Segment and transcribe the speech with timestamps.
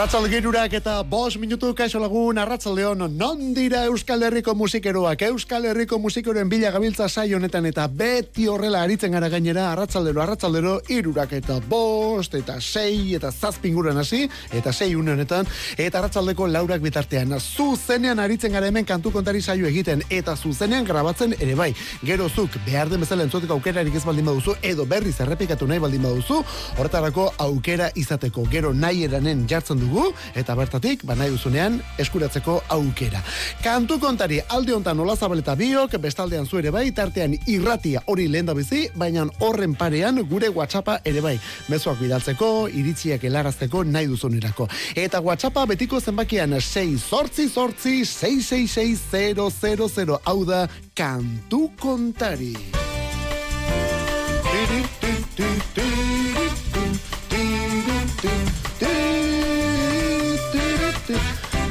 [0.00, 5.66] Arratzalde girurak eta bos minutu kaixo lagun, arratzalde hon, non dira Euskal Herriko musikeroak, Euskal
[5.68, 11.34] Herriko musikeroen bila gabiltza saio honetan eta beti horrela aritzen gara gainera, arratzaldero, arratzaldero, irurak
[11.36, 14.22] eta bost, eta sei, eta zazpinguran hasi,
[14.56, 15.44] eta sei honetan,
[15.76, 21.36] eta arratzaldeko laurak bitartean, zuzenean aritzen gara hemen kantu kontari saio egiten, eta zuzenean grabatzen
[21.38, 25.68] ere bai, gero zuk behar den bezala entzoteko aukerarik ez baldin baduzu, edo berriz errepikatu
[25.68, 26.40] nahi baldin baduzu,
[26.78, 33.18] horretarako aukera izateko, gero nahi eranen jartzen dugu eta bertatik ba nahi duzunean eskuratzeko aukera.
[33.64, 38.54] Kantu kontari alde hontan nola zabaleta biok bestaldean zu ere bai tartean irratia hori lenda
[38.54, 44.68] bizi baina horren parean gure WhatsAppa ere bai mezuak bidaltzeko iritziak helarazteko nahi duzunerako.
[44.94, 52.56] Eta WhatsAppa betiko zenbakian 6 sortzi sortzi 666000 hau da kantu kontari.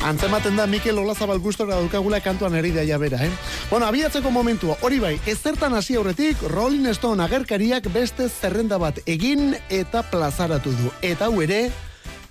[0.06, 3.30] Antzematen da Mikel Olazabal gustora daukagula kantuan eri daia bera, eh?
[3.70, 9.58] Bueno, abiatzeko momentua, hori bai, ezertan hasi aurretik, Rolling Stone agerkariak beste zerrenda bat egin
[9.70, 10.94] eta plazaratu du.
[11.04, 11.68] Eta hau ere,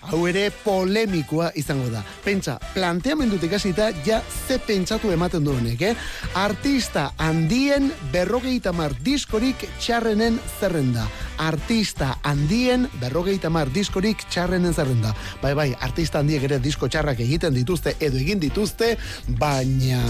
[0.06, 2.02] hau ere polemikoa izango da.
[2.24, 5.94] Pentsa, planteamendutik hasita ja ze pentsatu ematen duenek, eh?
[6.38, 11.08] Artista handien berrogeita mar diskorik txarrenen zerrenda.
[11.38, 15.14] Artista handien berrogeita mar diskorik txarrenen zerrenda.
[15.42, 18.96] Bai, bai, artista handiek ere disko txarrak egiten dituzte edo egin dituzte,
[19.38, 20.04] baina...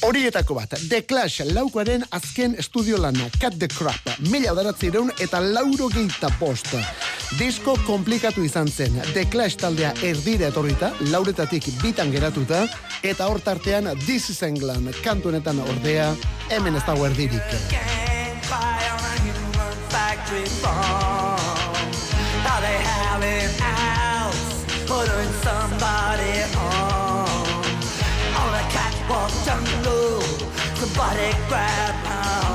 [0.00, 5.88] Horietako bat, The Clash laukoaren azken estudio lana, Cut the Crap, mila daratzireun eta lauro
[5.90, 6.70] geita post.
[7.38, 12.66] Disko komplikatu izan zen, The Clash taldea erdire etorrita, lauretatik bitan geratuta,
[13.02, 16.12] eta hor tartean This is England, kantunetan ordea,
[16.50, 17.42] hemen ez dago erdirik.
[25.42, 27.07] somebody on on
[29.08, 30.20] a catwalk jungle
[30.76, 32.47] somebody grab on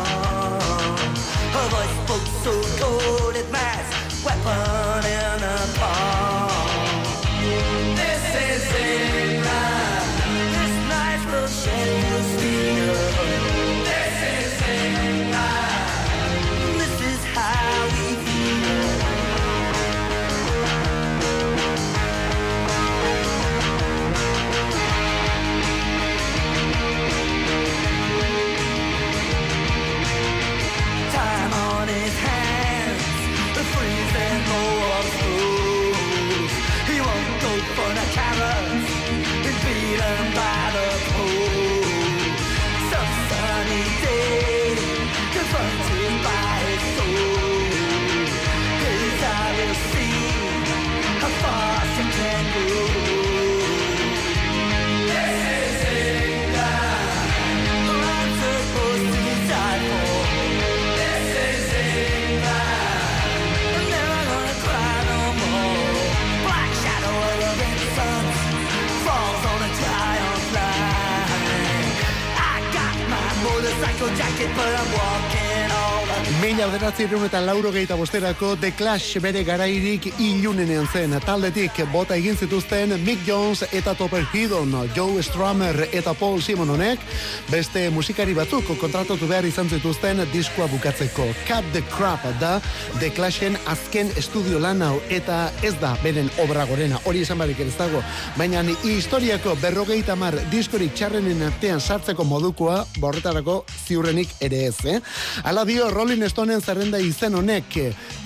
[76.84, 81.14] bederatzireun eta lauro gehieta bosterako The Clash bere garairik ilunenean zen.
[81.24, 87.00] Taldetik bota egin zituzten Mick Jones eta Topper Hidon, Joe Strummer eta Paul Simononek,
[87.47, 91.30] beste musikari batzuk kontratatu behar izan zituzten diskoa bukatzeko.
[91.47, 92.58] Cut the Crap da
[93.00, 97.64] The Clashen azken estudio lan hau eta ez da beren obra gorena, hori esan barik
[97.64, 98.03] ez dago.
[98.36, 105.00] Baina historiako berrogeita mar diskorik txarrenen artean sartzeko modukoa borretarako ziurrenik ere ez, eh?
[105.47, 107.75] Ala dio Rolling Stoneen zerrenda izen honek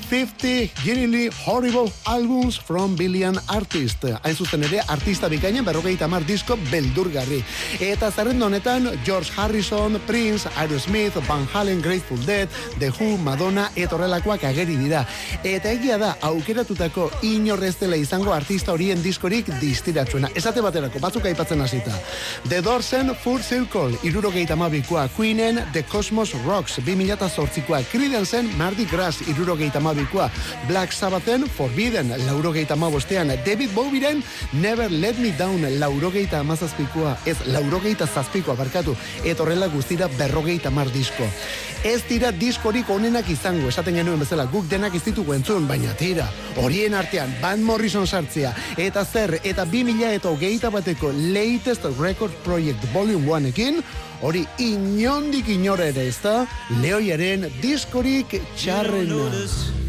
[0.10, 4.06] 50 Genuinely Horrible Albums from Billion Artist.
[4.24, 7.42] Hain zuzen ere, artista bikainen berrogeita mar disko beldurgarri.
[7.84, 12.48] Eta zerrenda honetan, George Harrison, Prince, Aerosmith, Van Halen, Grateful Dead,
[12.80, 15.04] The Who, Madonna, eta horrelakoak ageri dira.
[15.44, 20.32] Eta egia da, aukeratutako inorrez dela izango artista horien diskorik distiratsuena.
[20.40, 21.92] Esate baterako, batzuk aipatzen hasita.
[22.48, 29.84] The Dorsen Full Circle, irurogeita mabikoa, Queenen The Cosmos Rocks, 2008koa, Creedencen Mardi Gras, irurogeita
[29.84, 29.97] mabikoa,
[30.68, 34.24] Black Sabbathen Forbidden, laurogeita mabostean, David Bowieren
[34.54, 40.92] Never Let Me Down, laurogeita amazazpikoa, ez laurogeita zazpikoa, barkatu, eta horrela guztira berrogeita mar
[40.94, 41.28] disko.
[41.84, 46.28] Ez dira diskorik onenak izango, esaten genuen bezala, guk denak ez entzun, baina tira,
[46.58, 52.84] horien artean, Van Morrison sartzea, eta zer, eta 2000 eta hogeita bateko latest record project
[52.94, 53.84] volume 1 ekin,
[54.22, 56.46] hori inondik inora ere ez da,
[56.82, 59.87] lehoiaren diskorik txarrena.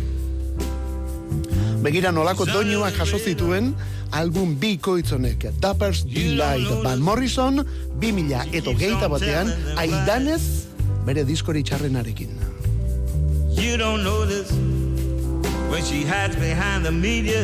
[1.82, 3.74] Begira nolako doinua jaso zituen
[4.10, 7.62] album bi koitzonek Dappers Delight Van Morrison
[8.00, 10.42] 2000 eto geita batean aidanez
[11.06, 12.34] bere diskori txarrenarekin.
[13.54, 14.50] You don't notice
[15.70, 17.42] when she hides behind the media.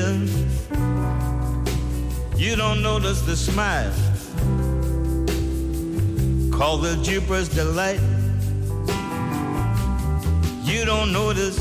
[2.37, 3.93] You don't notice the smile
[6.51, 8.01] called the Jupiter's delight.
[10.65, 11.59] You don't notice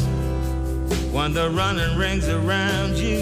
[1.13, 3.19] when the running rings around you.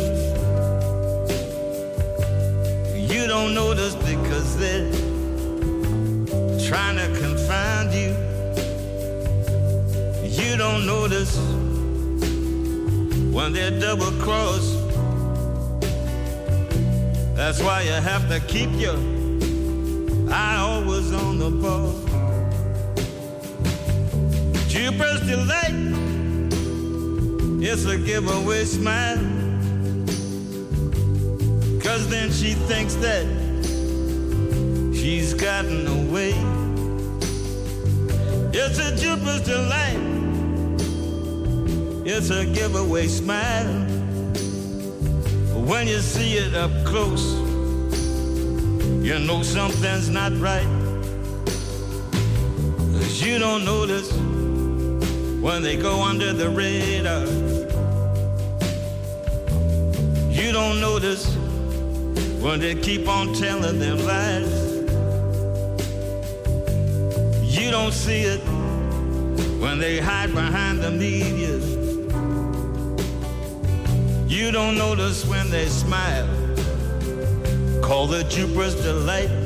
[2.95, 4.89] You don't notice because they're
[6.69, 8.15] trying to confound you.
[10.23, 11.35] You don't notice
[13.33, 14.77] when they're double crossed.
[17.35, 18.95] That's why you have to keep your
[20.31, 21.91] eye always on the ball.
[24.69, 26.10] Jupiter's delight
[27.63, 29.17] it's a giveaway smile.
[31.79, 33.25] Cause then she thinks that
[34.95, 36.33] she's gotten away.
[38.51, 39.99] It's a Jupiter's delight.
[42.03, 43.71] It's a giveaway smile.
[45.53, 47.35] When you see it up close,
[49.05, 50.65] you know something's not right.
[52.97, 54.11] Cause you don't notice
[55.41, 57.50] when they go under the radar.
[60.51, 61.33] You don't notice
[62.41, 64.51] when they keep on telling them lies.
[67.41, 68.41] You don't see it
[69.61, 71.55] when they hide behind the media.
[74.27, 76.27] You don't notice when they smile.
[77.81, 79.40] Call the Jupiter's delight.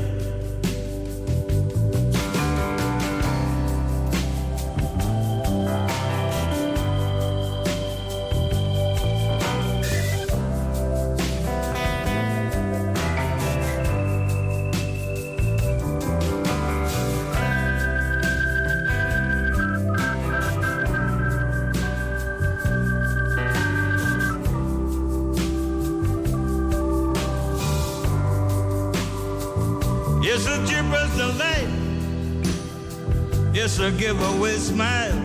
[33.96, 35.20] It's a giveaway smile.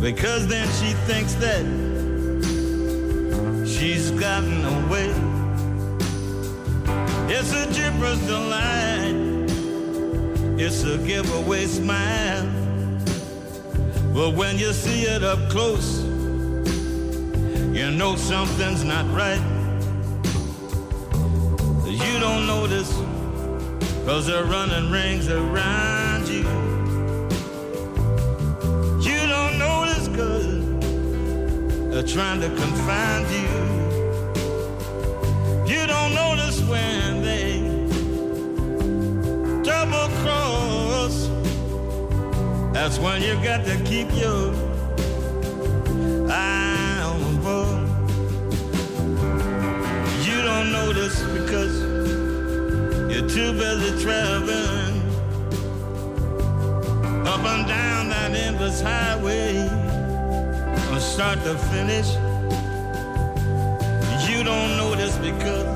[0.00, 1.64] Because then she thinks that
[3.64, 5.10] she's gotten away.
[7.28, 9.14] It's a Jupiter's delight.
[10.58, 12.46] It's a giveaway smile.
[14.12, 16.02] But when you see it up close,
[17.72, 19.40] you know something's not right.
[21.86, 22.92] You don't notice
[24.04, 26.61] Cause they're running rings around You
[31.92, 33.48] They're trying to confine you.
[35.66, 37.60] You don't notice when they
[39.62, 41.28] Double cross.
[42.72, 44.54] That's when you got to keep your
[46.30, 47.78] Eye on the ball.
[50.24, 51.78] You don't notice because
[53.12, 55.02] you're too busy traveling
[57.26, 59.81] up and down that endless highway
[61.02, 62.14] start to finish.
[64.28, 65.66] You don't notice because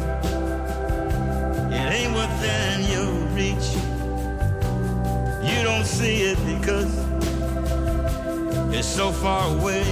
[1.73, 3.69] it ain't within your reach.
[5.49, 6.93] You don't see it because
[8.75, 9.83] it's so far away.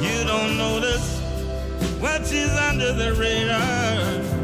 [0.00, 1.20] You don't notice
[1.98, 4.41] when she's under the radar.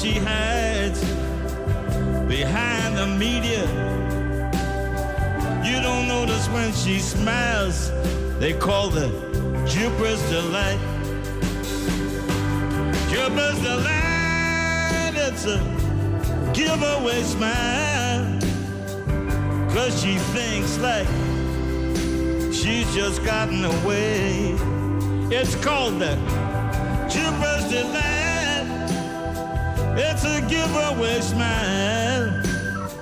[0.00, 1.00] She hides
[2.26, 3.66] behind the media.
[5.62, 7.90] You don't notice when she smiles.
[8.38, 9.08] They call the
[9.68, 10.80] Jupiter's delight.
[13.10, 15.58] Jupiter's delight it's a
[16.54, 18.38] giveaway smile.
[19.74, 21.08] Cause she thinks like
[22.54, 24.56] she's just gotten away.
[25.30, 26.16] It's called the
[27.10, 28.09] Jupiter's delight
[30.02, 32.42] it's a giveaway smile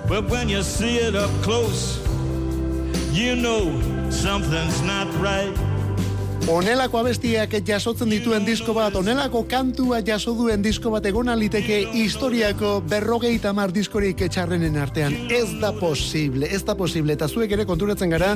[0.08, 1.98] but when you see it up close
[3.12, 3.62] you know
[4.10, 5.67] something's not right
[6.48, 12.70] Onelako abestiak jasotzen dituen disko bat, onelako kantua jaso duen disko bat egon aliteke historiako
[12.88, 15.12] berrogeita mar diskorik etxarrenen artean.
[15.28, 17.12] Ez da posible, ez da posible.
[17.18, 18.30] Eta zuek ere konturatzen gara,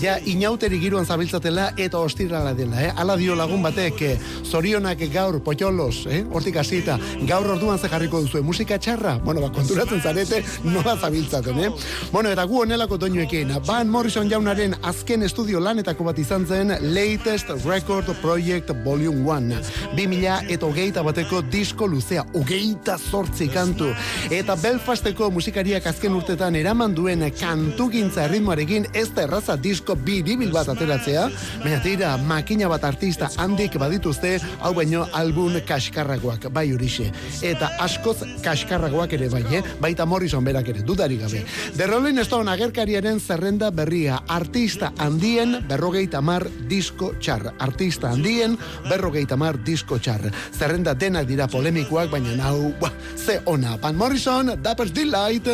[0.00, 2.80] ja inauteri giroan zabiltzatela eta ostirala dela.
[2.86, 2.94] Eh?
[2.96, 4.16] Ala dio lagun batek, eh,
[4.48, 6.22] zorionak gaur potxolos, eh?
[6.32, 6.96] hortik hasita,
[7.28, 9.18] gaur orduan ze jarriko duzu musika txarra.
[9.26, 11.70] Bueno, ba, konturatzen zarete, nola zabiltzaten, eh?
[12.16, 17.57] Bueno, eta gu onelako doinuekin, Van Morrison jaunaren azken estudio lanetako bat izan zen Latest
[17.64, 19.60] Record Project Volume 1.
[19.96, 23.90] 2000 eta hogeita bateko disko luzea, hogeita zortzi kantu.
[24.30, 30.68] Eta Belfasteko musikariak azken urtetan eraman duen kantugintza erritmoarekin ez da erraza disko biribil bat
[30.72, 31.28] ateratzea,
[31.62, 37.10] baina tira makina bat artista handik badituzte, hau baino album kaskarragoak, bai urixe.
[37.42, 39.62] Eta askoz kaskarragoak ere bai, eh?
[39.80, 41.44] baita Morrison berak ere, dudari gabe.
[41.76, 47.14] The Rolling Stone agerkariaren zerrenda berria, artista handien berrogeita mar disko
[47.58, 48.56] Artista handien
[48.88, 50.30] berrogeita mar disko txar.
[50.52, 53.76] Zerrenda denak dira polemikoak, baina nau, ba, ze ona.
[53.82, 55.48] Van Morrison, Dapper's Delight,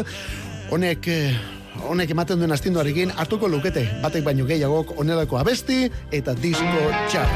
[0.70, 1.08] honek...
[1.08, 1.34] eh,
[1.74, 7.26] Honek ematen duen astinduarekin hartuko lukete batek baino gehiagok onelako abesti eta disko txar.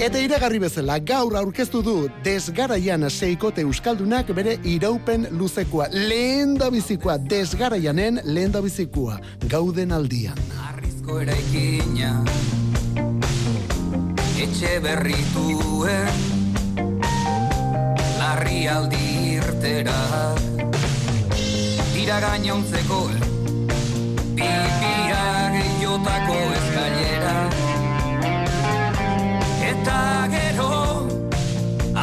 [0.00, 1.94] Eta iragarri bezala, gaur aurkeztu du
[2.24, 5.90] desgaraian seikote euskaldunak bere iraupen luzekoa.
[5.92, 9.20] Lehen da bizikoa, desgaraianen lehen da bizikoa.
[9.48, 10.40] Gauden aldian.
[10.68, 12.18] Arrizko eraikina
[14.46, 16.18] Etxe berrituen
[18.14, 20.38] Larri aldi irterak
[21.90, 23.00] Dira gainontzeko
[24.38, 27.34] Pipiak jotako eskailera
[29.72, 29.98] Eta
[30.36, 30.70] gero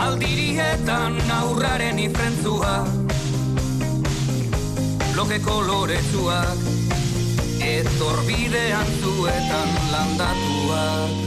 [0.03, 2.77] Aldirietan aurraren ifrentzua.
[5.13, 6.71] Bloke koloretsuak
[7.73, 11.22] Etorbidean zuetan landatuak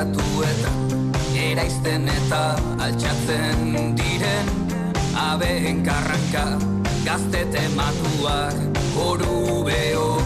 [0.00, 0.70] eta
[1.36, 4.48] Eraizten eta altxatzen diren
[5.12, 6.44] Abeen karranka
[7.04, 8.56] gazte tematuak
[8.96, 10.24] Horu beok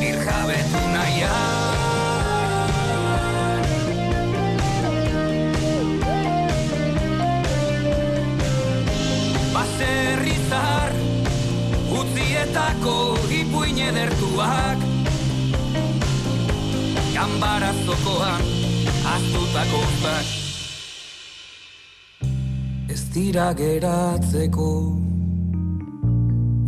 [0.00, 1.32] birjabetu nahian.
[9.54, 10.92] Baserrizar
[12.00, 12.98] utzietako
[13.40, 14.84] ipuin edertuak
[17.86, 18.55] zokoan
[19.16, 20.26] aztutako zak
[22.88, 24.70] Ez dira geratzeko.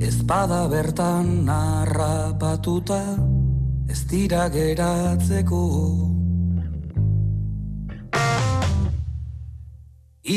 [0.08, 3.02] Ezpada bertan narrapatuta
[3.88, 5.62] Ez dira geratzeko.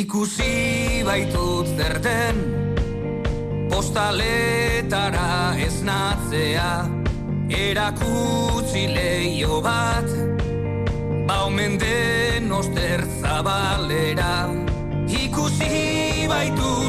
[0.01, 2.44] Ikusi baitut zer den.
[3.72, 5.32] Postaletara
[5.68, 6.72] esnatzea.
[7.51, 10.40] Erakutsi leio bat
[11.31, 14.51] Baumen den oster zabalera.
[15.07, 16.80] Ikusi baitut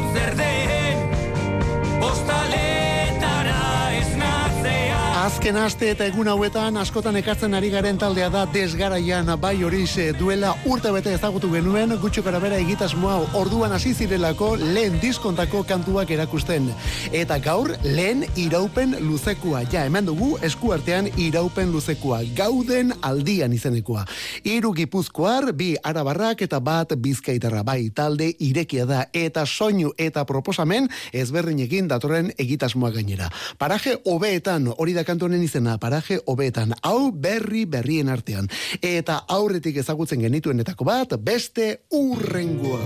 [5.23, 10.49] Azken aste eta egun hauetan askotan ekartzen ari garen taldea da desgaraian bai horixe duela
[10.67, 16.67] urte bete ezagutu genuen gutxo karabera egitasmo hau orduan hasi zirelako lehen diskontako kantuak erakusten.
[17.15, 19.61] Eta gaur lehen iraupen luzekoa.
[19.71, 22.19] Ja, hemen dugu eskuartean iraupen luzekoa.
[22.35, 24.03] Gauden aldian izenekoa.
[24.43, 30.91] Hiru gipuzkoar, bi arabarrak eta bat bizkaitarra bai talde irekia da eta soinu eta proposamen
[31.13, 33.31] ezberdinekin datorren egitasmoa gainera.
[33.57, 38.49] Paraje hobeetan hori da kantu izena, paraje hobeetan, hau berri berrien artean.
[38.81, 42.81] Eta aurretik ezagutzen genituenetako bat, beste urrengoa.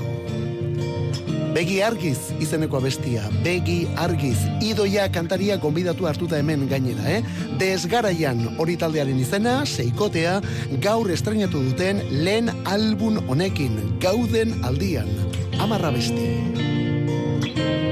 [1.55, 7.24] Begi argiz izeneko bestia, begi argiz, idoia kantaria gonbidatu hartuta hemen gainera, eh?
[7.57, 10.41] Desgaraian hori taldearen izena, seikotea,
[10.84, 15.10] gaur estrenatu duten lehen album honekin, gauden aldian,
[15.63, 17.87] amarra besti.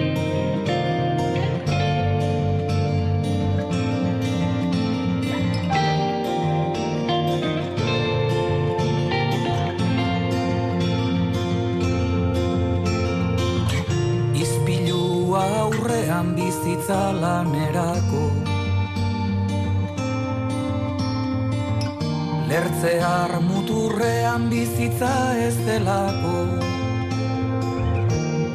[24.86, 26.62] Bizitza ez delako.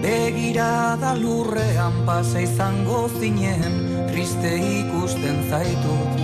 [0.03, 6.23] Begirada lurrean pasa izango zinen Triste ikusten zaitut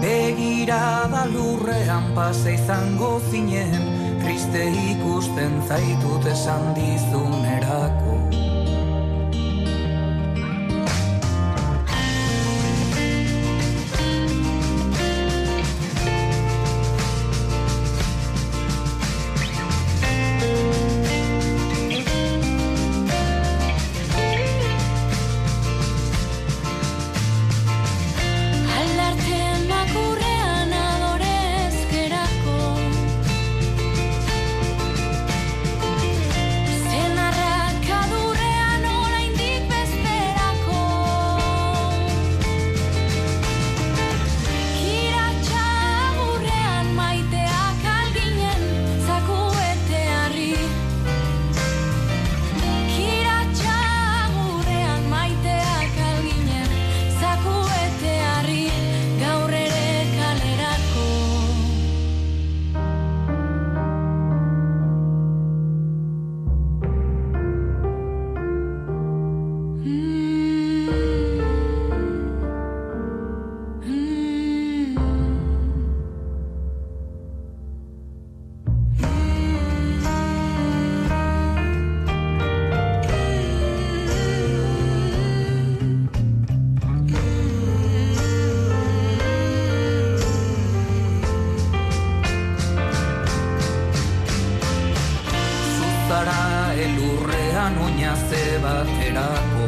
[0.00, 3.76] Begirada lurrean pase izango zinen
[4.22, 8.19] Triste ikusten zaitut esan dizunerako
[97.70, 99.64] elurrean oinaze baterako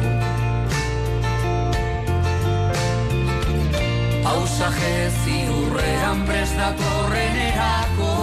[4.23, 8.13] Pausaje ziurrean prestatorren erako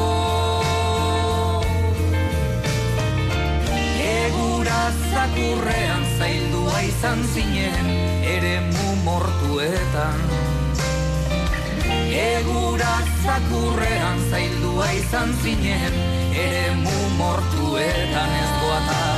[4.00, 7.90] Egura zakurrean zaildua izan zinen
[8.24, 8.60] ere
[9.04, 10.20] mortuetan.
[12.10, 16.00] Egura zakurrean zaildua izan zinen
[16.34, 16.74] ere
[17.20, 19.09] mortuetan ez doata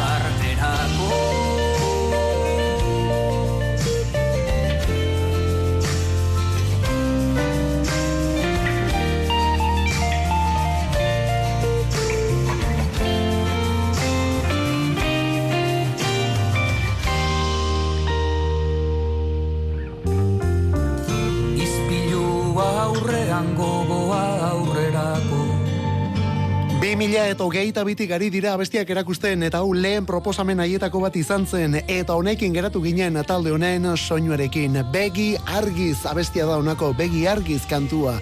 [27.13, 31.43] mila eta hogeita bitik ari dira abestiak erakusten eta hau lehen proposamen haietako bat izan
[31.45, 34.79] zen eta honekin geratu ginen talde honen soinuarekin.
[34.95, 38.15] Begi argiz abestia da honako begi argiz kantua.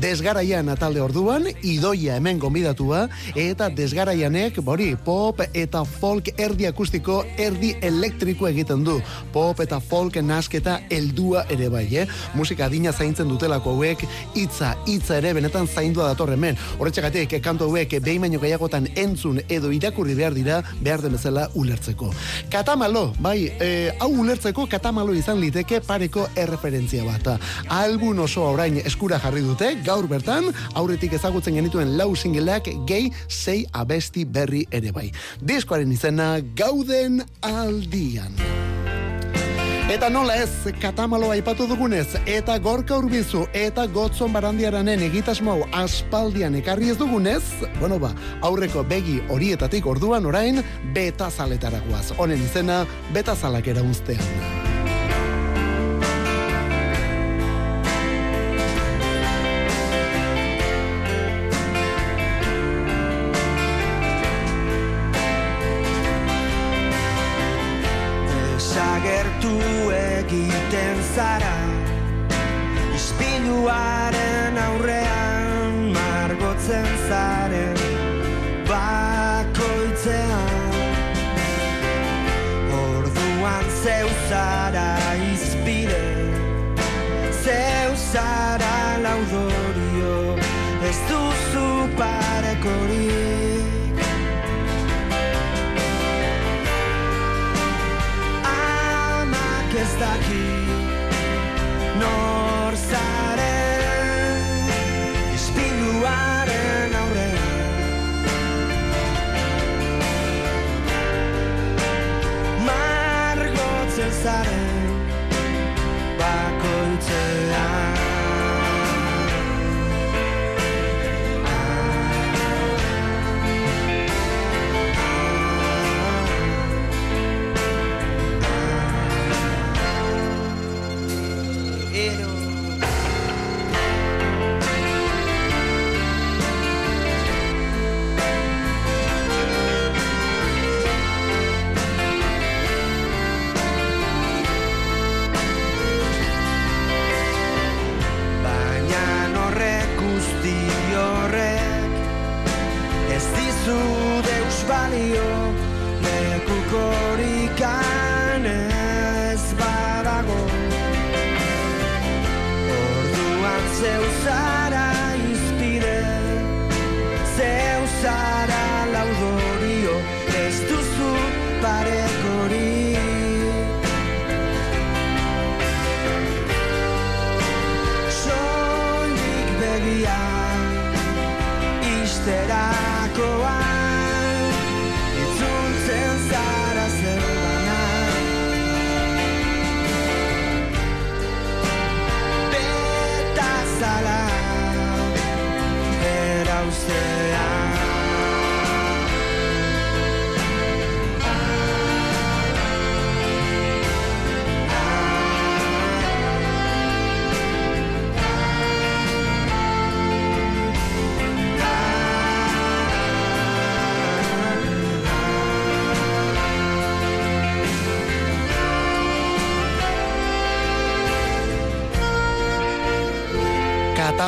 [0.00, 3.02] Desgaraian talde orduan, idoia hemen gonbidatua
[3.36, 8.96] eta desgaraianek, bori, pop eta folk erdi akustiko erdi elektriko egiten du.
[9.32, 12.06] Pop eta folk nasketa heldua ere bai, eh?
[12.32, 16.56] Musika adina zaintzen dutelako hauek, hitza, hitza ere benetan zaindua dator hemen.
[16.78, 22.12] Horretxagatik, kantu hauek behin baino gehiagotan entzun edo irakurri behar dira behar den bezala ulertzeko.
[22.50, 27.40] Katamalo, bai, e, hau ulertzeko katamalo izan liteke pareko erreferentzia bat.
[27.68, 33.64] Album oso orain eskura jarri dute, gaur bertan, aurretik ezagutzen genituen lau singleak gehi sei
[33.72, 35.10] abesti berri ere bai.
[35.40, 38.47] Diskoaren izena gauden aldian.
[39.88, 46.60] Eta nola ez, katamalo aipatu dugunez, eta gorka urbizu, eta gotzon barandiaranen egitasmo hau aspaldian
[46.60, 47.40] ekarri ez dugunez,
[47.80, 48.12] bueno ba,
[48.44, 50.60] aurreko begi horietatik orduan orain,
[50.92, 52.10] betazaletara guaz.
[52.20, 52.82] Honen izena,
[53.16, 54.67] betazalak erauztean.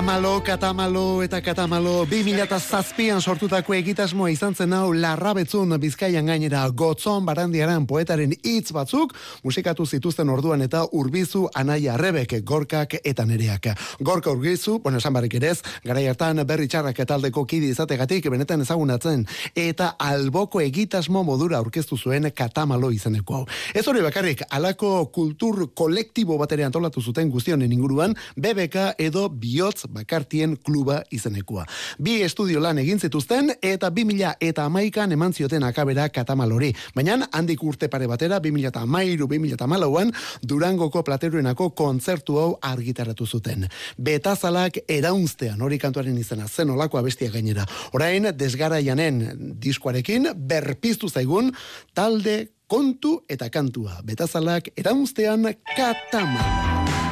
[0.00, 7.84] Katamalo, katamalo eta katamalo 2007an sortutako egitasmoa izan zen hau larrabetzun bizkaian gainera gotzon barandiaran
[7.86, 9.12] poetaren hitz batzuk
[9.44, 13.68] musikatu zituzten orduan eta urbizu anaia rebek gorkak eta nereak.
[14.00, 18.64] Gorka urbizu, bueno, esan barrik ere ez, garai hartan berri txarrak taldeko kidi izategatik benetan
[18.64, 23.44] ezagunatzen eta alboko egitasmo modura aurkeztu zuen katamalo izeneko hau.
[23.74, 30.56] Ez hori bakarrik, alako kultur kolektibo batere antolatu zuten guztionen inguruan, BBK edo bihotz bakartien
[30.56, 31.66] kluba izenekoa.
[31.98, 36.72] Bi estudio lan egin zituzten eta 2000 eta amaikan eman zioten akabera katamalori.
[36.94, 42.50] Baina handik urte pare batera, 2000 eta amairu, 2000 eta malauan, Durangoko plateruenako kontzertu hau
[42.62, 43.66] argitaratu zuten.
[43.98, 47.66] Betazalak eraunztean hori kantuaren izena, zen olako abestia gainera.
[47.92, 49.22] Orain, desgaraianen
[49.60, 51.52] diskoarekin, berpiztu zaigun,
[51.94, 54.00] talde kontu eta kantua.
[54.06, 57.09] Betazalak eraunztean katamalo.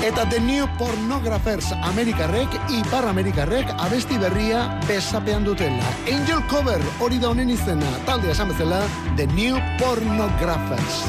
[0.00, 5.92] Eta The New Pornographers Amerikarrek, Ipar Amerikarrek abesti berria besapean dutela.
[6.08, 8.80] Angel Cover hori da honen izena, talde esan bezala,
[9.20, 11.04] The New Pornographers.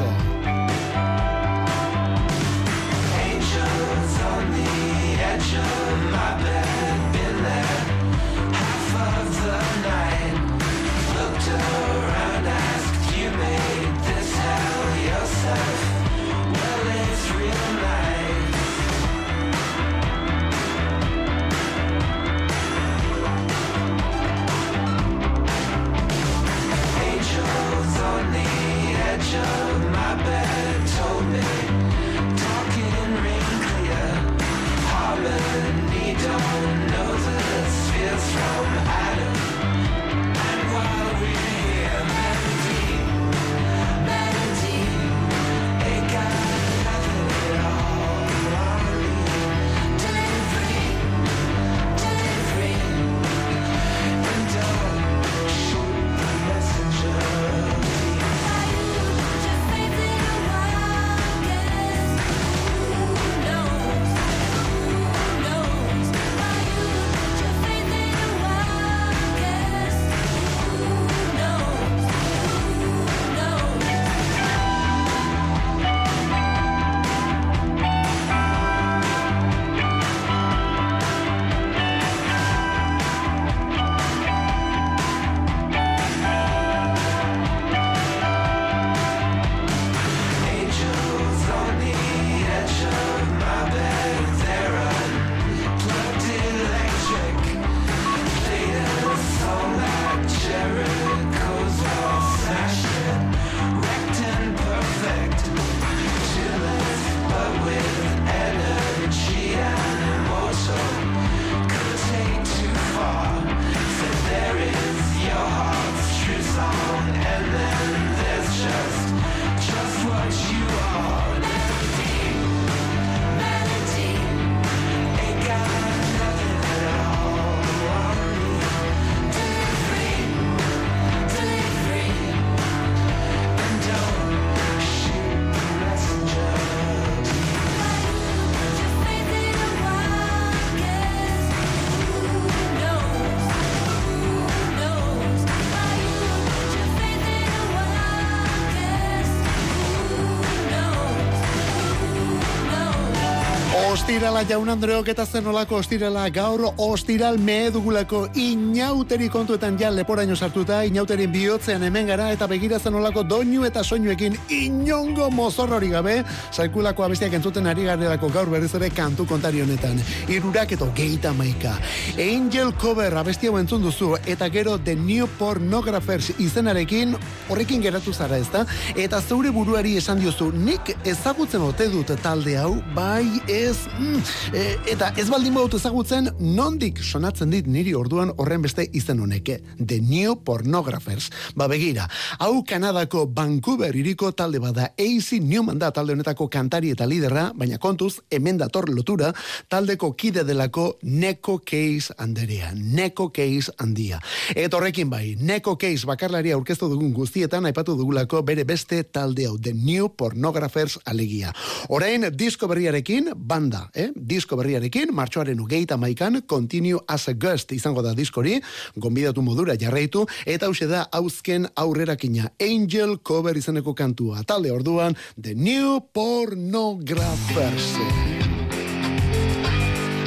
[153.91, 156.21] Ostirala jaun Andreok eta zenolako ostirala?
[156.31, 162.79] Gaur ostiral mehe dugulako inauteri kontuetan ja leporaino sartuta inauterin bihotzean hemen gara eta begira
[162.79, 166.13] zenolako doinu eta soinuekin inongo mozorrori gabe
[166.53, 169.99] zaikulako abestiak entzuten ari garelako gaur berriz ere kantu kontari honetan.
[170.29, 171.75] Irurak eto geita maika
[172.15, 177.17] Angel Cover abesti hau entzun duzu eta gero The New Pornographers izenarekin
[177.49, 178.63] horrekin geratu zara ezta?
[178.95, 184.21] Eta zeure buruari esan diozu nik ezagutzen ote dut talde hau bai ez mm,
[184.53, 184.63] e,
[184.93, 189.99] eta ez baldin baut ezagutzen nondik sonatzen dit niri orduan horren beste izen honeke The
[190.01, 191.29] New Pornographers.
[191.55, 192.07] Ba begira
[192.39, 197.77] hau Kanadako Vancouver iriko talde bada AC Newman da talde honetako kantari eta liderra baina
[197.77, 199.31] kontuz hemen dator lotura
[199.69, 204.21] taldeko kide delako Neko Case anderea Neko Case handia
[204.55, 209.57] eta horrekin bai Neko Case bakarlaria aurkeztu dugun guztietan aipatu dugulako bere beste talde hau
[209.57, 211.53] The New Pornographers alegia.
[211.89, 213.31] Orain disko berriarekin
[213.71, 214.11] banda, eh?
[214.15, 218.59] disko berriarekin martxoaren ugeita maikan Continue as a Ghost izango da diskori
[218.95, 225.55] gonbidatu modura jarraitu eta hause da hauzken aurrerakina Angel Cover izeneko kantua talde orduan The
[225.55, 227.95] New Pornographers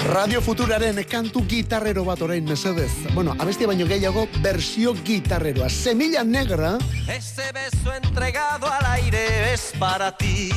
[0.09, 2.93] Radio Futuraren kantu gitarrero bat orain mesedez.
[3.15, 5.71] Bueno, abestia baino gehiago, versio gitarreroa.
[5.71, 6.77] Semilla negra,
[7.09, 10.51] Ese beso entregado al aire es para ti.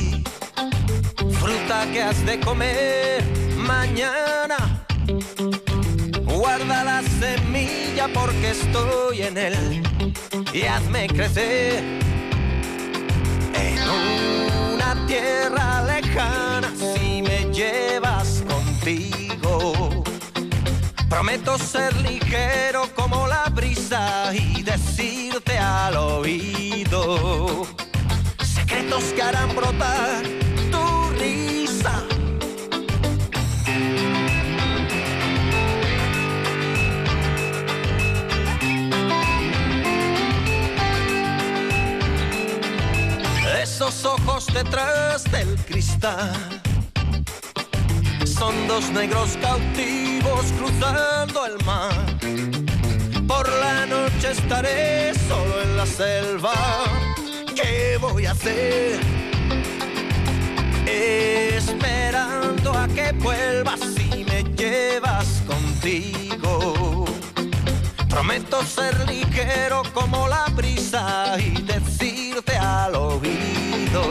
[1.40, 3.22] Fruta que has de comer
[3.56, 4.84] mañana.
[6.24, 9.82] Guarda la semilla porque estoy en él.
[10.52, 11.82] Y hazme crecer
[13.54, 13.78] en
[14.74, 20.04] una tierra lejana si me llevas contigo.
[21.08, 27.66] Prometo ser ligero como la brisa y decirte al oído
[28.42, 30.47] secretos que harán brotar
[43.88, 46.60] Esos ojos detrás del cristal
[48.26, 51.94] son dos negros cautivos cruzando el mar.
[53.26, 56.52] Por la noche estaré solo en la selva.
[57.56, 59.00] ¿Qué voy a hacer?
[60.86, 63.80] Esperando a que vuelvas
[64.14, 66.77] y me llevas contigo.
[68.08, 74.02] Prometo ser ligero como la brisa y decirte al oído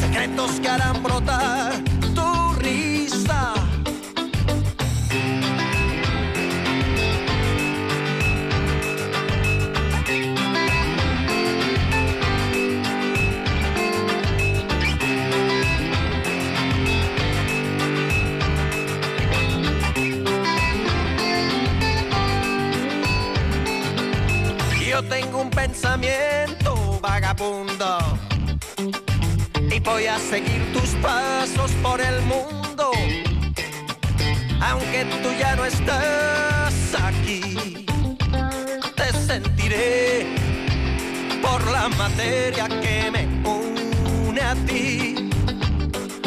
[0.00, 1.82] secretos que harán brotar
[2.14, 3.54] tu risa.
[25.42, 27.98] Un pensamiento vagabundo
[29.70, 32.92] y voy a seguir tus pasos por el mundo.
[34.60, 37.86] Aunque tú ya no estás aquí,
[38.94, 40.26] te sentiré
[41.42, 45.28] por la materia que me une a ti,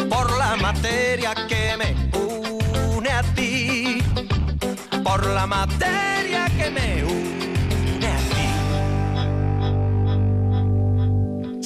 [0.10, 1.96] por la materia que me
[2.98, 4.04] une a ti,
[5.04, 7.45] por la materia que me une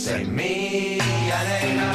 [0.10, 1.90] Semilla negra.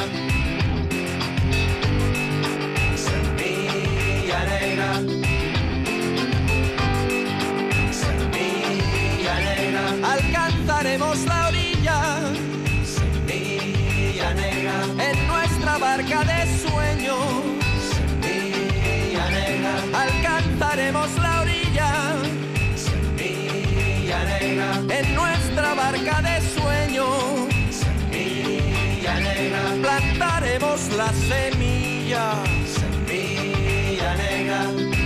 [2.95, 4.89] Semilla negra.
[7.91, 10.13] Semilla negra.
[10.13, 11.44] Alcanzaremos la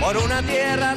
[0.00, 0.94] Por una tierra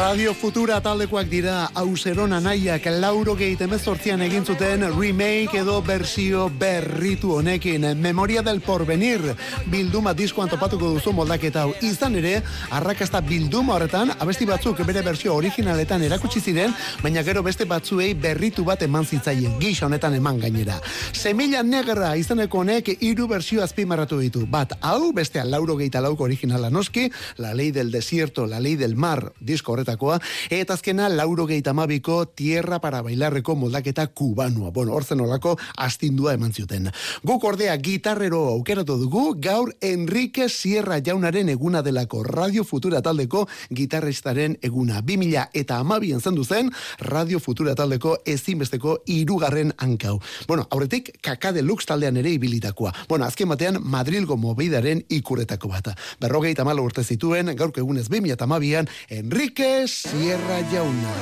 [0.00, 7.34] Radio Futura taldekoak dira Auseron anaiak lauro gehi emezortzian egin zuten remake edo bersio berritu
[7.36, 7.84] honekin.
[8.00, 9.20] Memoria del Porvenir
[9.68, 11.74] bilduma diskoan topatuko duzu moldaketa hau.
[11.84, 17.68] Izan ere arrakasta bilduma horretan abesti batzuk bere bersio originaletan erakutsi ziren baina gero beste
[17.68, 19.58] batzuei berritu bat eman zitzaien.
[19.60, 20.78] Gisa honetan eman gainera.
[21.12, 24.46] Semilla Negra izeneko honek hiru bersio azpimarratu ditu.
[24.48, 28.96] Bat hau bestea lauro gehi lauko originala noski La Ley del Desierto, La Ley del
[28.96, 34.70] Mar disko horretakoa, eta azkena lauro gehitamabiko Tierra para Bailarreko moldaketa kubanua.
[34.70, 36.90] Bueno, orzen olako astindua eman zuten.
[37.24, 44.58] Guk ordea gitarrero aukeratu dugu, gaur Enrique Sierra jaunaren eguna delako Radio Futura taldeko gitarristaren
[44.62, 45.00] eguna.
[45.02, 50.20] 2000 eta amabien zendu zen Radio Futura taldeko ezinbesteko irugarren hankau.
[50.46, 52.92] Bueno, aurretik kaka deluxe taldean ere ibilitakoa.
[53.08, 55.92] Bueno, azken batean Madrilgo mobidaren ikuretako bat.
[56.20, 61.14] Berrogeita malo urte zituen, gaurko egunez 2000 eta amabian, Enrique Sierra jauna.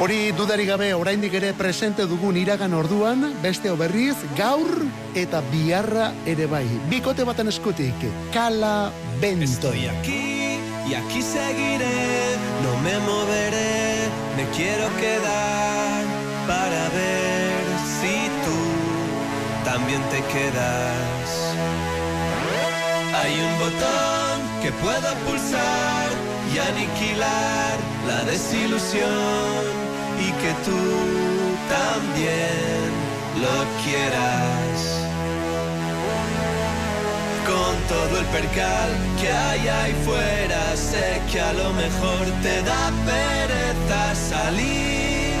[0.00, 4.82] Hori dudari gabe oraindik ere presente dugun iragan orduan, beste oberriz, gaur
[5.14, 6.66] eta biharra ere bai.
[6.90, 7.94] Bikote baten eskutik,
[8.32, 9.44] Kala Bento.
[9.44, 16.02] Estoy aquí y aquí seguiré, no me moveré, me quiero quedar
[16.48, 17.62] para ver
[18.00, 21.28] si tú también te quedas.
[23.14, 26.03] Hay un botón que puedo pulsar
[26.54, 29.62] y aniquilar la desilusión
[30.20, 30.82] y que tú
[31.68, 32.90] también
[33.42, 34.94] lo quieras
[37.50, 38.90] con todo el percal
[39.20, 40.76] que hay ahí fuera.
[40.76, 45.34] Sé que a lo mejor te da pereza salir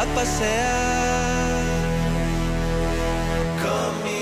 [0.00, 1.58] a pasear
[3.62, 4.17] conmigo.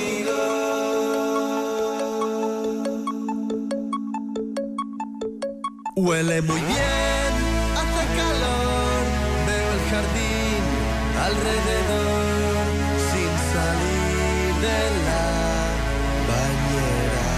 [5.99, 7.33] Huele muy bien,
[7.73, 9.03] hace calor,
[9.47, 10.63] veo el jardín
[11.25, 12.67] alrededor
[13.09, 15.27] sin salir de la
[16.29, 17.33] bañera.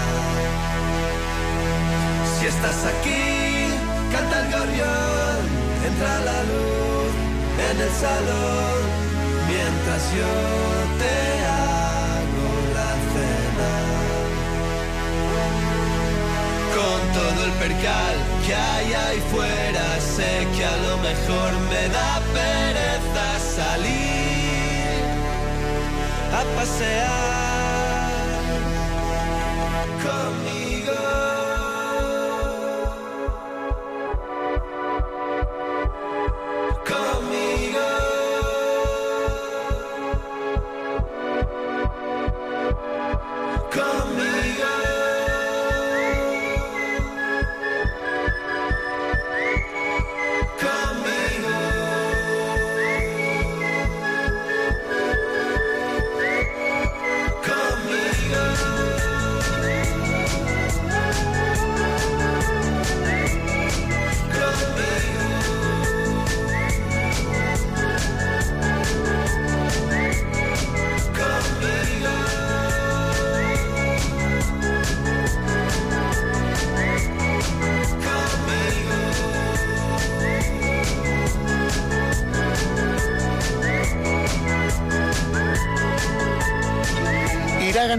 [2.37, 3.71] Si estás aquí,
[4.11, 5.39] canta el gorrión,
[5.87, 7.11] entra la luz
[7.71, 8.79] en el salón,
[9.47, 10.33] mientras yo
[10.99, 11.15] te
[11.47, 13.71] hago la cena.
[16.75, 22.19] Con todo el percal que hay ahí fuera, sé que a lo mejor me da
[22.33, 25.03] pereza salir
[26.33, 28.09] a pasear
[30.03, 31.18] conmigo.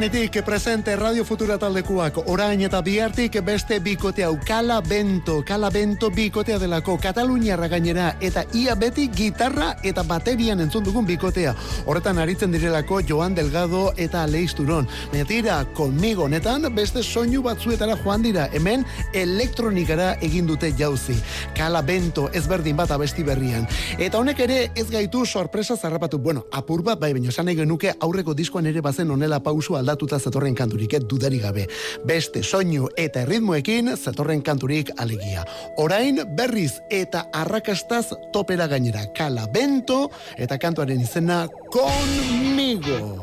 [0.00, 6.08] Iraganetik presente Radio Futura taldekuak orain eta bihartik beste bikote hau Kala Bento, Kala Bento
[6.08, 11.52] bikotea delako Kataluniarra gainera eta ia beti gitarra eta baterian entzun dugun bikotea.
[11.84, 14.88] Horretan aritzen direlako Joan Delgado eta Aleix Turon.
[15.12, 21.18] Baina tira, konmigo honetan beste soinu batzuetara joan dira hemen elektronikara egin dute jauzi.
[21.54, 23.68] Kala Bento ezberdin bat abesti berrian.
[23.98, 26.16] Eta honek ere ez gaitu sorpresa zarrapatu.
[26.18, 30.20] Bueno, apur bat bai, baina esan nahi genuke aurreko diskoan ere bazen onela pausu aldatuta
[30.20, 31.66] zetorren kanturik, eh, dudari gabe.
[32.06, 35.44] Beste soinu eta ritmoekin zetorren kanturik alegia.
[35.76, 39.06] Orain berriz eta arrakastaz topera gainera.
[39.16, 43.20] Kala Bento eta kantuaren izena Conmigo.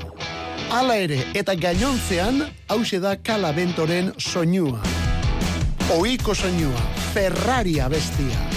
[0.70, 4.82] Hala ere, eta gainontzean, hause da Kala Bentoren soinua.
[5.96, 8.57] Oiko soinua, Ferrari abestia.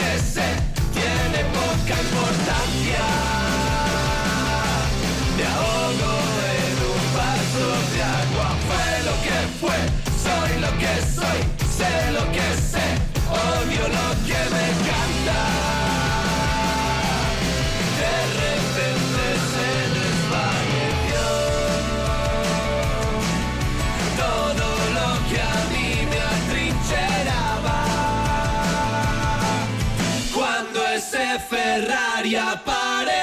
[32.21, 33.20] Ferrari apareció.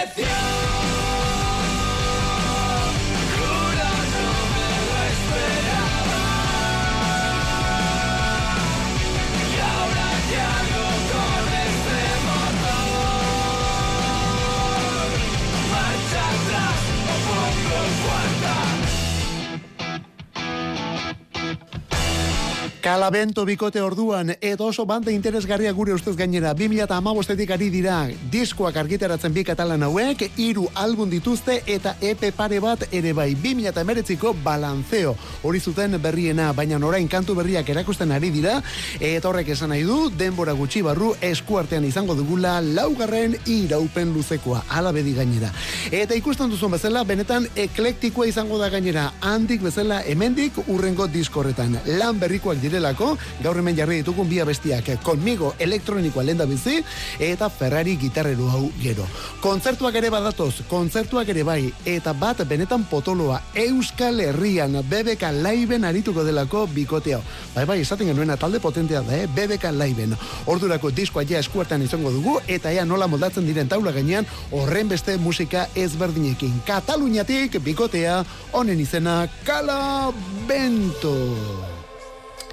[22.89, 26.55] Kalabento bikote orduan edo oso banda interesgarria gure ustez gainera.
[26.57, 27.99] 2015etik ari dira
[28.33, 33.35] diskoak argitaratzen bi katalan hauek hiru album dituzte eta EP pare bat ere bai.
[33.43, 35.13] 2019ko balanzeo
[35.43, 38.63] hori zuten berriena baina orain kantu berriak erakusten ari dira.
[39.01, 44.63] Eta horrek esan nahi du denbora gutxi barru eskuartean izango dugula laugarren iraupen luzekoa.
[44.71, 45.53] Ala bedi gainera.
[45.93, 49.11] Eta ikusten duzun bezala benetan eklektikoa izango da gainera.
[49.21, 55.55] Handik bezala hemendik urrengo diskorretan lan berrikoak direlako gaur hemen jarri ditugun bi abestiak conmigo
[55.59, 56.79] elektronikoa lenda bizi
[57.19, 59.07] eta Ferrari gitarrero hau gero.
[59.43, 66.25] Kontzertuak ere badatoz kontzertuak ere bai eta bat benetan potoloa Euskal Herrian BBK Liveen arituko
[66.25, 67.21] delako bikotea
[67.55, 69.27] bai bai esaten genuena talde potentea da eh?
[69.27, 70.15] BBK Liveen.
[70.47, 75.19] Ordurako diskoa ja eskuartan izango dugu eta ea nola moldatzen diren taula gainean horren beste
[75.19, 76.63] musika ezberdinekin.
[76.67, 78.23] Kataluniatik bikotea
[78.53, 80.13] honen izena Kala
[80.47, 81.78] Bento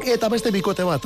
[0.03, 1.05] Eta beste bikote bat,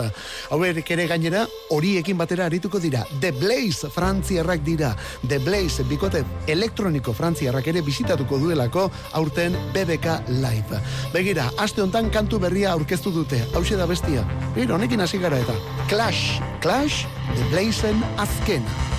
[0.49, 3.03] hauek ere gainera horiekin batera arituko dira.
[3.21, 4.95] The Blaze frantziarrak dira.
[5.27, 10.81] The Blaze bikote elektroniko frantziarrak ere bisitatuko duelako aurten BBK Live.
[11.13, 13.43] Begira, aste hontan kantu berria aurkeztu dute.
[13.53, 14.25] Hau da bestia.
[14.55, 15.53] Bira, honekin hasi gara eta.
[15.87, 18.98] Clash, Clash, The Blazeen azkena.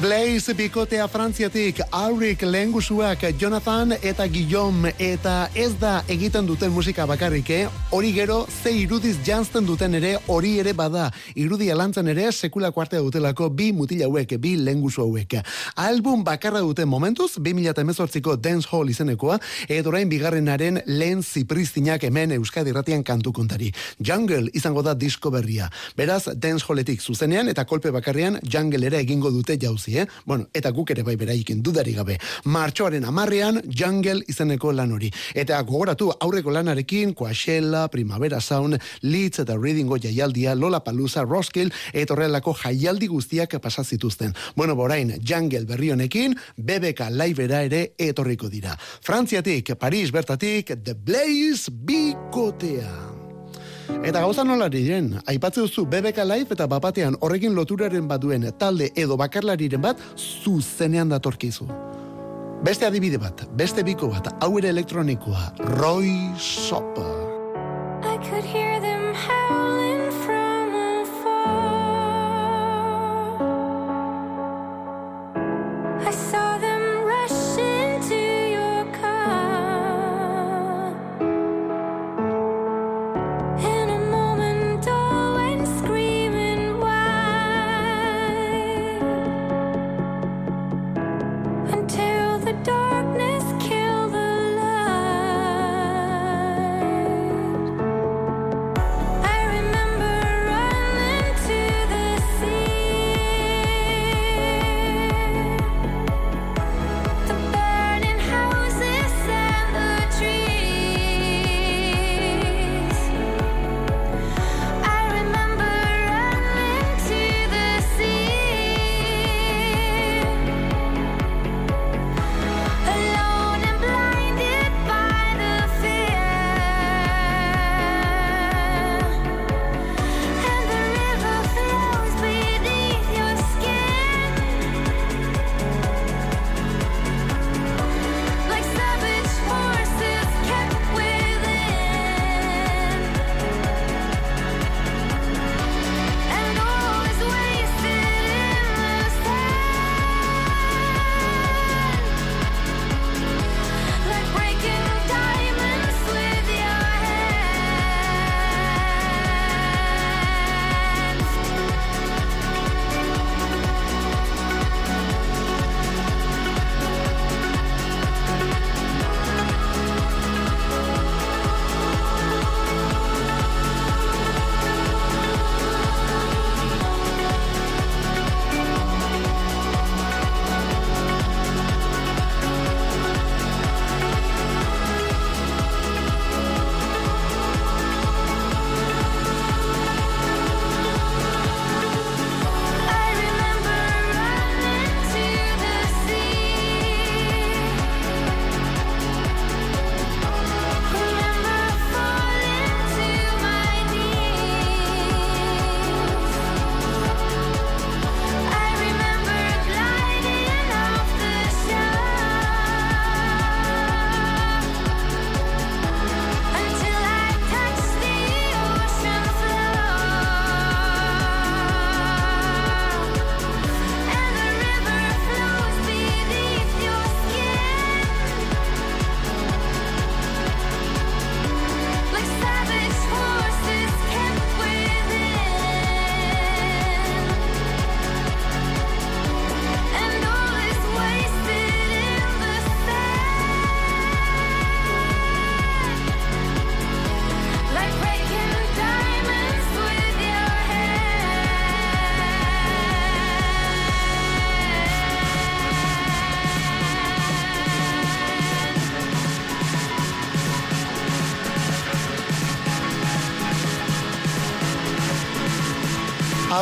[0.00, 7.50] Blaze bikotea frantziatik, Aurik lehengusuak Jonathan eta Guillaume eta ez da egiten duten musika bakarrik,
[7.50, 7.66] eh?
[7.90, 11.10] hori gero ze irudiz jantzten duten ere hori ere bada.
[11.34, 15.36] Irudia lantzen ere sekulako artea dutelako bi mutila hauek, bi lehengusu hauek.
[15.74, 22.72] Album bakarra duten momentuz, 2018ko Dance Hall izenekoa, edo orain bigarrenaren lehen zipristinak hemen Euskadi
[22.72, 23.72] Ratian kantu kontari.
[23.98, 25.68] Jungle izango da disko berria.
[25.96, 30.06] Beraz, Dance Halletik zuzenean eta kolpe bakarrean Jungle ere egingo dute jauzi, eh?
[30.24, 32.18] Bueno, eta guk ere bai beraikin dudari gabe.
[32.44, 35.10] Martxoaren amarrean Jungle izeneko lan hori.
[35.34, 42.14] Eta gogoratu aurreko lanarekin Coachella, Primavera Sound, Leeds eta Readingo jaialdia, Lola Palusa, Roskill, eta
[42.14, 44.34] horrelako jaialdi guztiak pasa zituzten.
[44.56, 48.76] Bueno, borain, Jungle berri honekin, BBK Livera ere etorriko dira.
[49.02, 53.11] Frantziatik, Paris bertatik, The Blaze Bikotea.
[54.02, 58.90] Eta gauza nola diren, aipatze duzu BBK Live eta bapatean horrekin loturaren bat duen talde
[58.96, 61.68] edo bakarlariren bat zuzenean datorkizu.
[62.62, 67.08] Beste adibide bat, beste biko bat, hau ere elektronikoa, Roy Sopa.
[68.04, 68.71] I could hear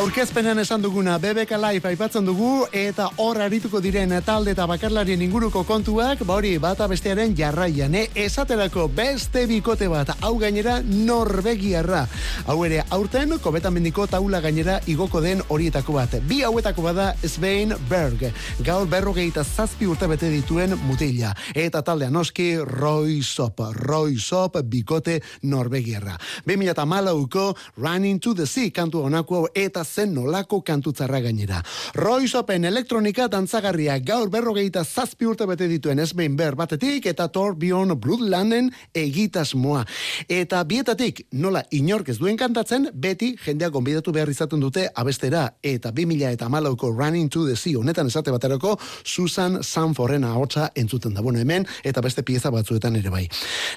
[0.00, 5.60] Aurkezpenean esan duguna BBK Live aipatzen dugu eta hor arituko diren talde eta bakarlarien inguruko
[5.68, 8.06] kontuak, ba hori bata bestearen jarraian, eh?
[8.16, 12.06] esaterako beste bikote bat, hau gainera Norvegiarra.
[12.48, 16.16] Hau ere, aurten, kobetan mendiko taula gainera igoko den horietako bat.
[16.24, 18.24] Bi hauetako bada Svein Berg,
[18.64, 21.34] gaur berrogeita zazpi urte bete dituen mutila.
[21.52, 26.16] Eta taldea noski Roy Sop, Roy Sop bikote Norvegiarra.
[26.48, 27.46] 2008ko
[27.76, 31.62] Running to the Sea kantu honako eta zen nolako kantutzarra gainera.
[31.94, 37.28] Royce Open elektronika dantzagarria gaur berrogeita zazpi urte bete dituen ez behin ber batetik eta
[37.28, 39.84] Torbjorn Bloodlanden egitasmoa.
[40.28, 45.92] Eta bietatik nola inork ez duen kantatzen, beti jendeak gonbidatu behar izaten dute abestera eta
[45.96, 51.22] 2000 eta malauko Running to the Sea honetan esate baterako Susan Sanforren ahotsa entzuten da.
[51.22, 53.26] Bueno, hemen eta beste pieza batzuetan ere bai.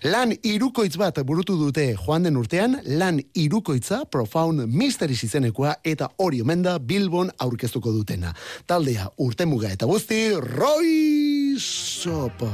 [0.03, 6.41] Lan irukoitz bat burutu dute joan den urtean, lan irukoitza Profound Mysteries izenekoa eta hori
[6.41, 8.33] omen da Bilbon aurkeztuko dutena.
[8.67, 12.51] Taldea urtemuga eta guzti Roy Sopo.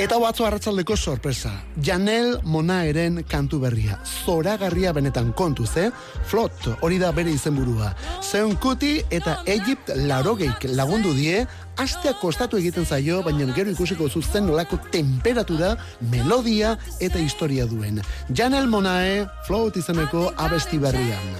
[0.00, 1.50] Eta batzu arratzaldeko sorpresa.
[1.84, 3.98] Janel Monaeren kantu berria.
[4.24, 5.90] Zoragarria benetan kontuz, eh?
[6.26, 7.92] Flot, hori da bere izenburua.
[8.22, 11.44] Zeun kuti eta Egypt larogeik lagundu die,
[11.76, 15.74] astea kostatu egiten zaio, baina gero ikusiko zuzen nolako temperatura,
[16.12, 18.00] melodia eta historia duen.
[18.30, 21.34] Janel Monae, Float izeneko abesti berrian.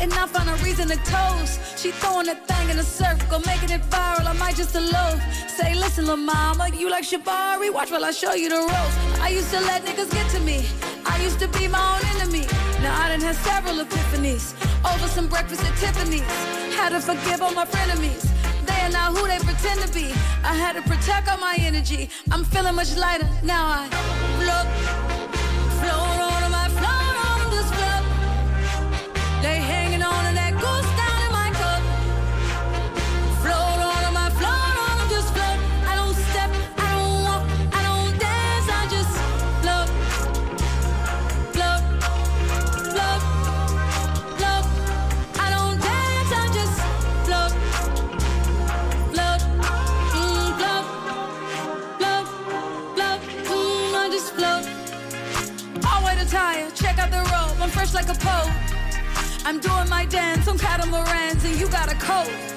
[0.00, 1.78] And I find a reason to toast.
[1.78, 4.26] She throwing that thing in a circle, making it viral.
[4.26, 5.20] I might just elope.
[5.48, 7.72] Say, listen, little mama, you like Shabari?
[7.72, 8.96] Watch while I show you the ropes.
[9.20, 10.64] I used to let niggas get to me.
[11.04, 12.46] I used to be my own enemy.
[12.82, 16.22] Now I done had several epiphanies over some breakfast at Tiffany's.
[16.74, 18.24] Had to forgive all my frenemies.
[18.66, 20.12] They are not who they pretend to be.
[20.44, 22.10] I had to protect all my energy.
[22.30, 23.64] I'm feeling much lighter now.
[23.66, 24.35] I
[58.06, 59.46] like a pope.
[59.46, 62.55] I'm doing my dance on catamarans, and you got a coat.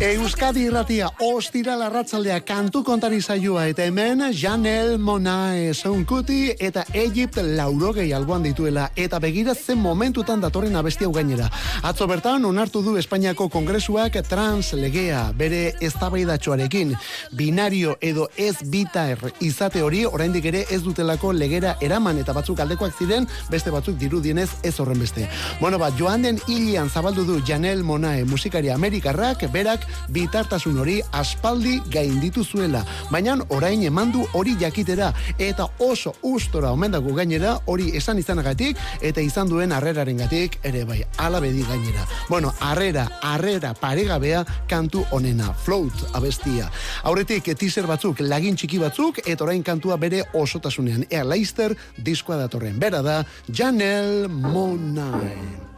[0.00, 8.12] Euskadi irratia, ostira larratzaldea kantu kontari saioa eta hemen Janel Monae Sounkuti eta Egypt laurogei
[8.12, 11.48] alboan dituela eta begira zen momentutan datorren abesti hau gainera.
[11.82, 16.94] Atzo bertan onartu du Espainiako Kongresuak trans legea bere eztabaidatxoarekin.
[17.36, 22.94] Binario edo ez bitar izate hori oraindik ere ez dutelako legera eraman eta batzuk aldekoak
[22.98, 25.28] ziren, beste batzuk dirudienez ez horren beste.
[25.60, 31.80] Bueno, ba, joan den hilian zabaldu du Janel Monae musikari amerikarrak berak bitartasun hori aspaldi
[31.90, 38.18] gainditu zuela, baina orain emandu hori jakitera eta oso ustora omen dago gainera hori esan
[38.18, 42.06] izanagatik eta izan duen harrerarengatik ere bai alabedi gainera.
[42.28, 46.70] Bueno, harrera, harrera paregabea kantu onena, float abestia.
[47.04, 51.06] Aurretik teaser batzuk, lagin txiki batzuk eta orain kantua bere osotasunean.
[51.10, 52.78] Ea Leister diskoa datorren.
[52.80, 55.69] Bera da Janel Monae.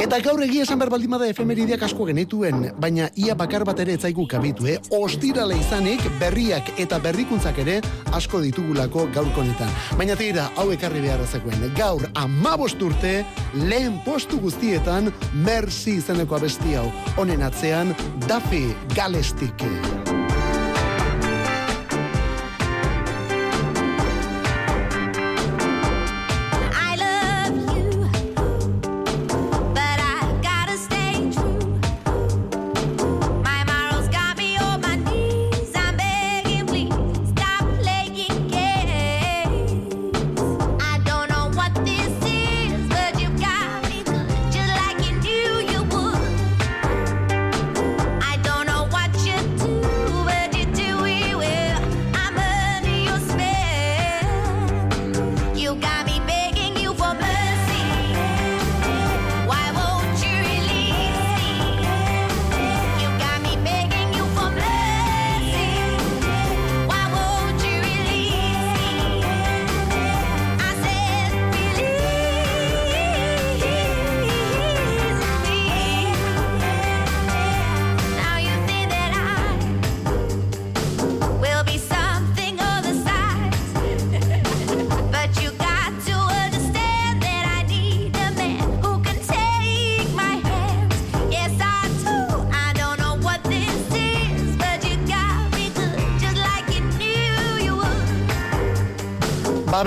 [0.00, 3.96] Eta gaur egia esan behar baldin bada efemerideak asko genituen, baina ia bakar bat ere
[3.98, 4.78] etzaigu kabitu, eh?
[4.96, 7.80] Ostirale izanik berriak eta berrikuntzak ere
[8.16, 9.72] asko ditugulako gaurko honetan.
[9.98, 11.66] Baina tira, hau ekarri beharra zegoen.
[11.76, 13.20] Gaur amabost urte
[13.54, 15.12] lehen postu guztietan
[15.44, 16.88] Mercy izeneko abesti hau.
[17.18, 17.94] Honen atzean
[18.28, 19.68] Daffy Galestik.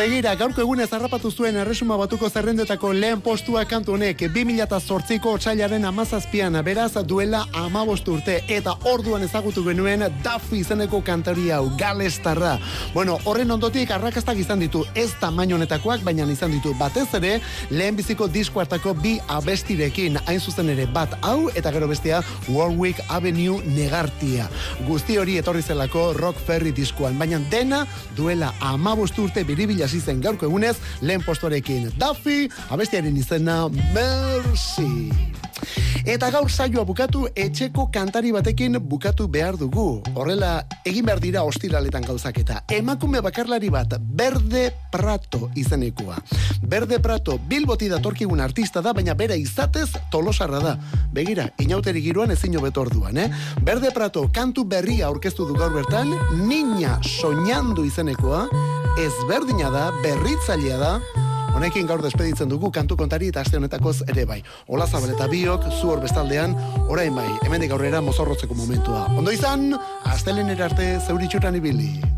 [0.04, 6.58] Begira, gaurko egunez harrapatu zuen erresuma batuko zerrendetako lehen postua kantu honek 2008ko otsailaren amazazpian
[6.66, 12.58] beraz duela amabost urte eta orduan ezagutu genuen Duffy izeneko kantari hau galestarra.
[12.94, 17.38] Bueno, horren ondotik arrakastak izan ditu ez tamaino honetakoak, baina izan ditu batez ere
[17.72, 23.00] lehen biziko disko hartako bi abestirekin hain zuzen ere bat hau eta gero bestia Warwick
[23.08, 24.50] Avenue negartia.
[24.84, 27.86] Guzti hori etorri zelako Rock Ferry diskoan, baina dena
[28.18, 29.48] duela amabost urte
[29.94, 31.92] biribila zen gaurko egunez lehen postorekin.
[32.00, 35.12] Duffy, abestiaren izena Mercy.
[36.06, 40.02] Eta gaur saioa bukatu etxeko kantari batekin bukatu behar dugu.
[40.16, 46.18] Horrela, egin behar dira ostiraletan gauzak eta emakume bakarlari bat Berde Prato izenekoa.
[46.62, 50.76] Berde Prato bilboti datorkigun artista da, baina bera izatez tolosarra da.
[51.14, 52.84] Begira, inauteri giroan ezin hobeto
[53.16, 53.30] eh?
[53.62, 56.10] Berde Prato kantu berria aurkeztu du gaur bertan,
[56.48, 58.48] Niña Soñando izenekoa,
[59.00, 61.00] ezberdina da, berritzailea da,
[61.54, 64.40] Honekin gaur despeditzen dugu kantu kontari eta aste honetakoz ere bai.
[64.68, 66.56] Ola Zabal eta biok, zu hor bestaldean,
[66.88, 69.06] orain bai, hemendik aurrera mozorrotzeko momentua.
[69.14, 69.70] Ondo izan,
[70.16, 72.13] astelenera arte zeuritxuran ibili.